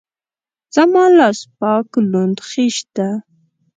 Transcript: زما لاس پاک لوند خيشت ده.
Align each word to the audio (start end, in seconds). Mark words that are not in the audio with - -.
زما 0.75 1.03
لاس 1.17 1.39
پاک 1.59 1.89
لوند 2.11 2.37
خيشت 2.49 2.85
ده. 2.95 3.09